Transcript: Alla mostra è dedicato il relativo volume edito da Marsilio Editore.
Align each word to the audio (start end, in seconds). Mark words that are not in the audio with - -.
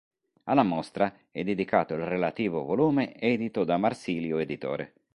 Alla 0.45 0.63
mostra 0.63 1.15
è 1.29 1.43
dedicato 1.43 1.93
il 1.93 2.03
relativo 2.05 2.63
volume 2.63 3.15
edito 3.19 3.63
da 3.63 3.77
Marsilio 3.77 4.39
Editore. 4.39 4.95